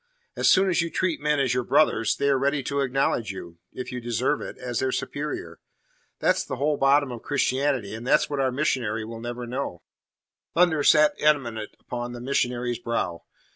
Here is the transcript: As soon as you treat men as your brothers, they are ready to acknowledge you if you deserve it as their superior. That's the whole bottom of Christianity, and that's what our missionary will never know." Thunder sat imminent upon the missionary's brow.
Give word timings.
As 0.35 0.49
soon 0.49 0.67
as 0.67 0.81
you 0.81 0.89
treat 0.89 1.21
men 1.21 1.39
as 1.39 1.53
your 1.53 1.63
brothers, 1.63 2.15
they 2.15 2.27
are 2.29 2.39
ready 2.39 2.63
to 2.63 2.79
acknowledge 2.79 3.29
you 3.29 3.59
if 3.71 3.91
you 3.91 4.01
deserve 4.01 4.41
it 4.41 4.57
as 4.57 4.79
their 4.79 4.91
superior. 4.91 5.59
That's 6.17 6.43
the 6.43 6.55
whole 6.55 6.77
bottom 6.77 7.11
of 7.11 7.21
Christianity, 7.21 7.93
and 7.93 8.07
that's 8.07 8.27
what 8.27 8.39
our 8.39 8.51
missionary 8.51 9.05
will 9.05 9.19
never 9.21 9.45
know." 9.45 9.83
Thunder 10.55 10.81
sat 10.83 11.13
imminent 11.19 11.75
upon 11.79 12.13
the 12.13 12.19
missionary's 12.19 12.79
brow. 12.79 13.25